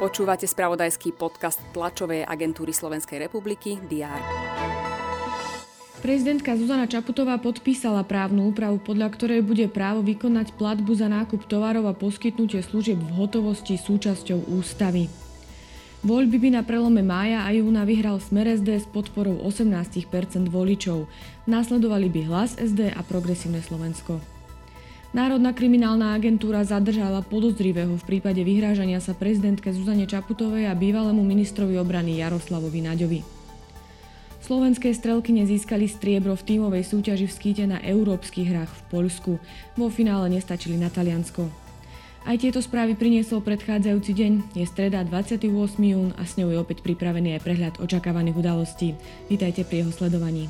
[0.00, 4.20] Počúvate spravodajský podcast tlačovej agentúry Slovenskej republiky DR.
[6.00, 11.84] Prezidentka Zuzana Čaputová podpísala právnu úpravu, podľa ktorej bude právo vykonať platbu za nákup tovarov
[11.84, 15.12] a poskytnutie služieb v hotovosti súčasťou ústavy.
[16.00, 20.08] Voľby by na prelome mája a júna vyhral Smer SD s podporou 18%
[20.48, 21.04] voličov.
[21.44, 24.39] Následovali by Hlas SD a Progresívne Slovensko.
[25.10, 31.74] Národná kriminálna agentúra zadržala podozrivého v prípade vyhrážania sa prezidentke Zuzane Čaputovej a bývalému ministrovi
[31.82, 33.20] obrany Jaroslavovi Naďovi.
[34.38, 39.32] Slovenské strelky nezískali striebro v tímovej súťaži v skýte na európskych hrách v Poľsku.
[39.74, 41.50] Vo finále nestačili na Taliansko.
[42.22, 44.32] Aj tieto správy priniesol predchádzajúci deň.
[44.62, 45.50] Je streda 28.
[45.90, 48.94] jún a s ňou je opäť pripravený aj prehľad očakávaných udalostí.
[49.26, 50.46] Vítajte pri jeho sledovaní.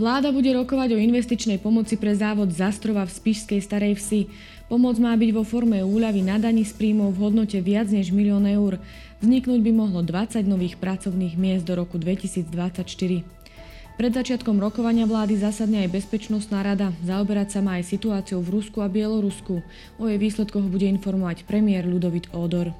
[0.00, 4.32] Vláda bude rokovať o investičnej pomoci pre závod Zastrova v Spišskej Starej Vsi.
[4.72, 8.48] Pomoc má byť vo forme úľavy na daní z príjmov v hodnote viac než milión
[8.48, 8.80] eur.
[9.20, 12.48] Vzniknúť by mohlo 20 nových pracovných miest do roku 2024.
[14.00, 16.96] Pred začiatkom rokovania vlády zasadne aj Bezpečnostná rada.
[17.04, 19.60] Zaoberať sa má aj situáciou v Rusku a Bielorusku.
[20.00, 22.72] O jej výsledkoch bude informovať premiér Ludovit Odor.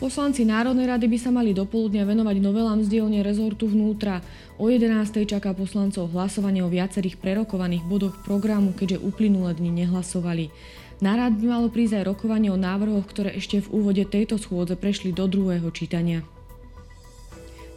[0.00, 4.24] Poslanci Národnej rady by sa mali dopoludnia venovať novelám z dielne rezortu vnútra.
[4.56, 5.28] O 11.
[5.28, 10.48] čaká poslancov hlasovanie o viacerých prerokovaných bodoch programu, keďže uplynulé dni nehlasovali.
[11.04, 14.72] Na rád by malo prísť aj rokovanie o návrhoch, ktoré ešte v úvode tejto schôdze
[14.72, 16.24] prešli do druhého čítania.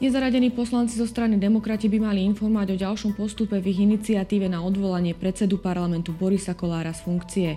[0.03, 4.59] Nezaradení poslanci zo strany demokrati by mali informovať o ďalšom postupe v ich iniciatíve na
[4.59, 7.49] odvolanie predsedu parlamentu Borisa Kolára z funkcie.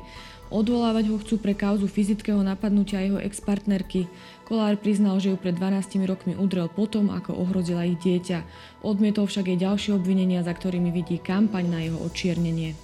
[0.46, 4.06] Odvolávať ho chcú pre kauzu fyzického napadnutia jeho ex-partnerky.
[4.46, 8.46] Kolár priznal, že ju pred 12 rokmi udrel potom, ako ohrozila ich dieťa.
[8.86, 12.78] Odmietol však jej ďalšie obvinenia, za ktorými vidí kampaň na jeho odčiernenie.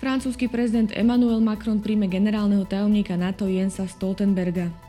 [0.00, 4.83] Francúzsky prezident Emmanuel Macron príjme generálneho tajomníka NATO Jensa Stoltenberga.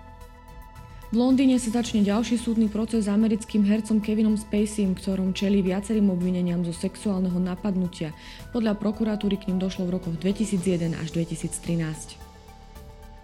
[1.14, 6.10] V Londýne sa začne ďalší súdny proces s americkým hercom Kevinom Spaceym, ktorom čelí viacerým
[6.10, 8.10] obvineniam zo sexuálneho napadnutia.
[8.50, 12.26] Podľa prokuratúry k ním došlo v rokoch 2001 až 2013.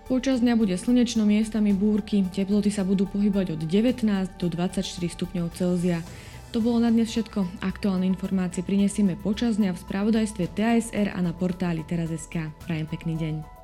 [0.05, 4.05] Počas dňa bude slnečno miestami búrky, teploty sa budú pohybať od 19
[4.37, 6.05] do 24 stupňov Celzia.
[6.51, 7.63] To bolo na dnes všetko.
[7.63, 12.51] Aktuálne informácie prinesieme počas dňa v spravodajstve TASR a na portáli teraz.sk.
[12.67, 13.60] Prajem pekný deň.